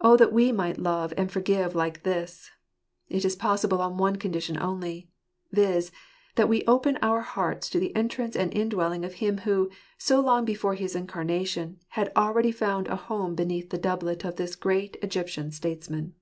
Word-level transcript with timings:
Oh 0.00 0.16
that 0.16 0.32
we 0.32 0.50
might 0.50 0.76
love 0.76 1.14
and 1.16 1.30
forgive 1.30 1.72
like 1.76 2.02
this! 2.02 2.50
It 3.08 3.24
is 3.24 3.36
possible 3.36 3.80
on 3.80 3.96
one 3.96 4.16
condition 4.16 4.58
only— 4.60 5.08
viz, 5.52 5.92
that 6.34 6.48
we 6.48 6.64
open 6.64 6.98
our 7.00 7.20
hearts 7.20 7.68
for 7.68 7.78
the 7.78 7.94
entrance 7.94 8.34
and 8.34 8.52
indwelling 8.52 9.04
of 9.04 9.14
Him 9.22 9.38
who, 9.46 9.70
so 9.98 10.18
long 10.18 10.44
before 10.44 10.74
his 10.74 10.96
incarnation, 10.96 11.78
had 11.90 12.10
already 12.16 12.50
found 12.50 12.88
a 12.88 12.96
home 12.96 13.36
beneath 13.36 13.70
the 13.70 13.78
doublet 13.78 14.24
of 14.24 14.34
this 14.34 14.56
great 14.56 14.96
Egyptian 15.00 15.52
statesman. 15.52 16.16